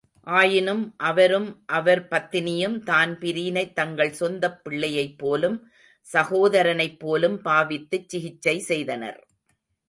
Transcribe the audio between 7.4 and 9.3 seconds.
பாவித்துச்சிகிச்சை செய்தனர்.